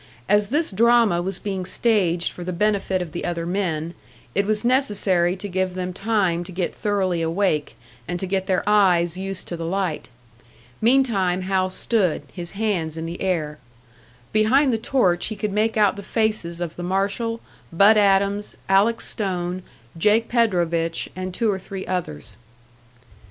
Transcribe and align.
As 0.27 0.47
this 0.47 0.71
drama 0.71 1.21
was 1.21 1.37
being 1.37 1.63
staged 1.63 2.31
for 2.31 2.43
the 2.43 2.51
benefit 2.51 3.03
of 3.03 3.11
the 3.11 3.23
other 3.23 3.45
men, 3.45 3.93
it 4.33 4.47
was 4.47 4.65
necessary 4.65 5.35
to 5.35 5.47
give 5.47 5.75
them 5.75 5.93
time 5.93 6.43
to 6.45 6.51
get 6.51 6.73
thoroughly 6.73 7.21
awake, 7.21 7.75
and 8.07 8.19
to 8.19 8.25
get 8.25 8.47
their 8.47 8.63
eyes 8.67 9.15
used 9.15 9.47
to 9.49 9.55
the 9.55 9.63
light. 9.63 10.09
Meantime 10.81 11.43
Hal 11.43 11.69
stood, 11.69 12.23
his 12.33 12.49
hands 12.57 12.97
in 12.97 13.05
the 13.05 13.21
air. 13.21 13.59
Behind 14.33 14.73
the 14.73 14.79
torch 14.79 15.27
he 15.27 15.35
could 15.35 15.51
make 15.51 15.77
out 15.77 15.95
the 15.97 16.01
faces 16.01 16.59
of 16.61 16.77
the 16.77 16.81
marshal, 16.81 17.39
Bud 17.71 17.95
Adams, 17.95 18.55
Alec 18.67 19.01
Stone, 19.01 19.61
Jake 19.95 20.27
Predovich, 20.27 21.09
and 21.15 21.31
two 21.31 21.51
or 21.51 21.59
three 21.59 21.85
others. 21.85 22.37